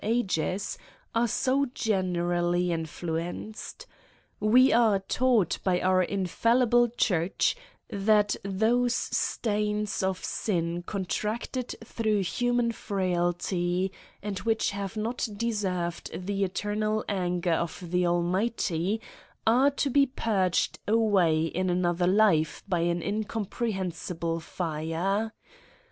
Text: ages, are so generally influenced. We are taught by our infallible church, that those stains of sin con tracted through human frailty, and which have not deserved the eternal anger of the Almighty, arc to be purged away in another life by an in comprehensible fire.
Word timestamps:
ages, 0.03 0.79
are 1.13 1.27
so 1.27 1.63
generally 1.75 2.71
influenced. 2.71 3.85
We 4.39 4.73
are 4.73 4.97
taught 4.97 5.59
by 5.63 5.79
our 5.79 6.01
infallible 6.01 6.89
church, 6.97 7.55
that 7.87 8.35
those 8.43 8.95
stains 8.95 10.01
of 10.01 10.23
sin 10.25 10.81
con 10.87 11.05
tracted 11.05 11.75
through 11.85 12.21
human 12.23 12.71
frailty, 12.71 13.91
and 14.23 14.39
which 14.39 14.71
have 14.71 14.97
not 14.97 15.27
deserved 15.37 16.09
the 16.25 16.45
eternal 16.45 17.05
anger 17.07 17.53
of 17.53 17.91
the 17.91 18.07
Almighty, 18.07 18.99
arc 19.45 19.77
to 19.77 19.91
be 19.91 20.07
purged 20.07 20.79
away 20.87 21.43
in 21.43 21.69
another 21.69 22.07
life 22.07 22.63
by 22.67 22.79
an 22.79 23.03
in 23.03 23.23
comprehensible 23.25 24.39
fire. 24.39 25.31